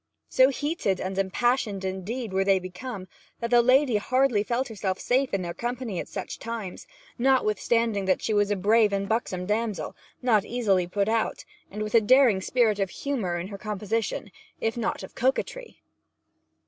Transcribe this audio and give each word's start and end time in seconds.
So 0.29 0.49
heated 0.49 0.99
and 0.99 1.15
impassioned, 1.19 1.85
indeed, 1.85 2.33
would 2.33 2.47
they 2.47 2.57
become, 2.57 3.07
that 3.39 3.51
the 3.51 3.61
lady 3.61 3.97
hardly 3.97 4.41
felt 4.41 4.67
herself 4.67 4.99
safe 4.99 5.31
in 5.31 5.43
their 5.43 5.53
company 5.53 5.99
at 5.99 6.07
such 6.07 6.39
times, 6.39 6.87
notwithstanding 7.19 8.05
that 8.05 8.19
she 8.19 8.33
was 8.33 8.49
a 8.49 8.55
brave 8.55 8.93
and 8.93 9.07
buxom 9.07 9.45
damsel, 9.45 9.95
not 10.19 10.43
easily 10.43 10.87
put 10.87 11.07
out, 11.07 11.45
and 11.69 11.83
with 11.83 11.93
a 11.93 12.01
daring 12.01 12.41
spirit 12.41 12.79
of 12.79 12.89
humour 12.89 13.37
in 13.37 13.49
her 13.49 13.59
composition, 13.59 14.31
if 14.59 14.75
not 14.75 15.03
of 15.03 15.13
coquetry. 15.13 15.83